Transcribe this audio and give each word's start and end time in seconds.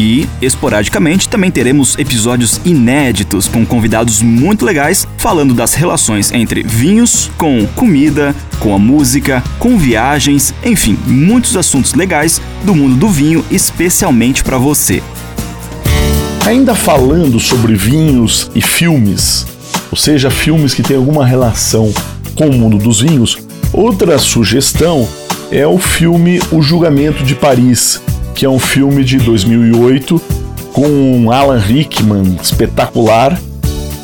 E, 0.00 0.28
esporadicamente, 0.40 1.28
também 1.28 1.50
teremos 1.50 1.98
episódios 1.98 2.60
inéditos 2.64 3.48
com 3.48 3.66
convidados 3.66 4.22
muito 4.22 4.64
legais 4.64 5.08
falando 5.16 5.52
das 5.52 5.74
relações 5.74 6.30
entre 6.30 6.62
vinhos, 6.62 7.28
com 7.36 7.66
comida, 7.74 8.32
com 8.60 8.72
a 8.72 8.78
música, 8.78 9.42
com 9.58 9.76
viagens, 9.76 10.54
enfim, 10.64 10.96
muitos 11.04 11.56
assuntos 11.56 11.94
legais 11.94 12.40
do 12.62 12.76
mundo 12.76 12.94
do 12.94 13.08
vinho, 13.08 13.44
especialmente 13.50 14.44
para 14.44 14.56
você. 14.56 15.02
Ainda 16.46 16.76
falando 16.76 17.40
sobre 17.40 17.74
vinhos 17.74 18.52
e 18.54 18.60
filmes, 18.60 19.48
ou 19.90 19.98
seja, 19.98 20.30
filmes 20.30 20.74
que 20.74 20.82
têm 20.84 20.96
alguma 20.96 21.26
relação 21.26 21.92
com 22.36 22.46
o 22.46 22.52
mundo 22.52 22.78
dos 22.78 23.00
vinhos, 23.00 23.36
outra 23.72 24.16
sugestão 24.16 25.08
é 25.50 25.66
o 25.66 25.76
filme 25.76 26.40
O 26.52 26.62
Julgamento 26.62 27.24
de 27.24 27.34
Paris, 27.34 28.00
que 28.38 28.46
é 28.46 28.48
um 28.48 28.60
filme 28.60 29.02
de 29.02 29.18
2008 29.18 30.22
com 30.72 31.32
Alan 31.32 31.58
Rickman 31.58 32.38
espetacular 32.40 33.36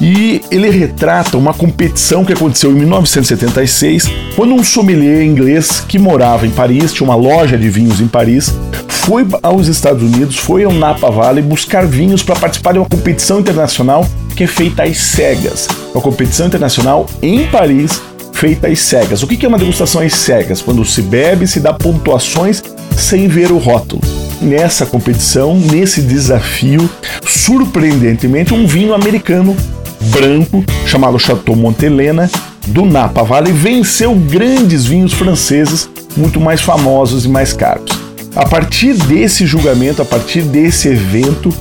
e 0.00 0.40
ele 0.50 0.68
retrata 0.70 1.38
uma 1.38 1.54
competição 1.54 2.24
que 2.24 2.32
aconteceu 2.32 2.72
em 2.72 2.74
1976, 2.74 4.10
quando 4.34 4.52
um 4.52 4.64
sommelier 4.64 5.22
inglês 5.22 5.84
que 5.86 6.00
morava 6.00 6.48
em 6.48 6.50
Paris, 6.50 6.92
tinha 6.92 7.08
uma 7.08 7.14
loja 7.14 7.56
de 7.56 7.70
vinhos 7.70 8.00
em 8.00 8.08
Paris, 8.08 8.52
foi 8.88 9.24
aos 9.40 9.68
Estados 9.68 10.02
Unidos, 10.02 10.36
foi 10.36 10.64
ao 10.64 10.72
Napa 10.72 11.12
Valley 11.12 11.40
buscar 11.40 11.86
vinhos 11.86 12.20
para 12.24 12.34
participar 12.34 12.72
de 12.72 12.80
uma 12.80 12.88
competição 12.88 13.38
internacional 13.38 14.04
que 14.34 14.42
é 14.42 14.48
feita 14.48 14.82
às 14.82 14.98
cegas. 14.98 15.68
Uma 15.94 16.02
competição 16.02 16.48
internacional 16.48 17.06
em 17.22 17.46
Paris, 17.46 18.02
feita 18.32 18.66
às 18.66 18.80
cegas. 18.80 19.22
O 19.22 19.28
que 19.28 19.46
é 19.46 19.48
uma 19.48 19.58
degustação 19.58 20.02
às 20.02 20.12
cegas? 20.12 20.60
Quando 20.60 20.84
se 20.84 21.02
bebe, 21.02 21.46
se 21.46 21.60
dá 21.60 21.72
pontuações 21.72 22.64
sem 22.96 23.28
ver 23.28 23.52
o 23.52 23.58
rótulo. 23.58 24.02
Nessa 24.40 24.84
competição, 24.84 25.56
nesse 25.56 26.02
desafio, 26.02 26.88
surpreendentemente, 27.26 28.52
um 28.52 28.66
vinho 28.66 28.94
americano 28.94 29.56
branco 30.10 30.64
chamado 30.86 31.18
Chateau 31.18 31.56
Montelena 31.56 32.30
do 32.66 32.84
Napa 32.84 33.22
Valley 33.22 33.52
venceu 33.52 34.14
grandes 34.14 34.86
vinhos 34.86 35.12
franceses 35.12 35.88
muito 36.16 36.40
mais 36.40 36.60
famosos 36.60 37.24
e 37.24 37.28
mais 37.28 37.52
caros. 37.52 37.90
A 38.34 38.44
partir 38.46 38.94
desse 38.94 39.46
julgamento, 39.46 40.02
a 40.02 40.04
partir 40.04 40.42
desse 40.42 40.88
evento, 40.88 41.54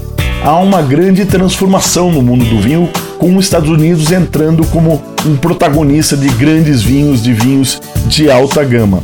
há 0.44 0.58
uma 0.58 0.82
grande 0.82 1.26
transformação 1.26 2.12
no 2.12 2.22
mundo 2.22 2.46
do 2.46 2.60
vinho, 2.60 2.90
com 3.20 3.36
os 3.36 3.46
Estados 3.46 3.70
Unidos 3.70 4.12
entrando 4.12 4.66
como 4.68 5.02
um 5.26 5.36
protagonista 5.36 6.18
de 6.18 6.30
grandes 6.30 6.82
vinhos, 6.82 7.22
de 7.22 7.32
vinhos 7.32 7.82
de 8.08 8.30
alta 8.30 8.64
gama. 8.64 9.02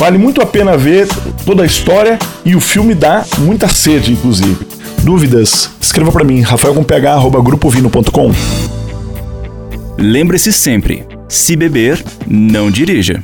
Vale 0.00 0.16
muito 0.16 0.40
a 0.40 0.46
pena 0.46 0.78
ver 0.78 1.06
toda 1.44 1.62
a 1.62 1.66
história 1.66 2.18
e 2.42 2.56
o 2.56 2.60
filme 2.60 2.94
dá 2.94 3.22
muita 3.36 3.68
sede, 3.68 4.10
inclusive. 4.10 4.66
Dúvidas? 5.02 5.68
Escreva 5.78 6.10
para 6.10 6.24
mim, 6.24 6.40
rafaelcomph@grupovino.com. 6.40 8.32
Lembre-se 9.98 10.54
sempre: 10.54 11.06
se 11.28 11.54
beber, 11.54 12.02
não 12.26 12.70
dirija. 12.70 13.18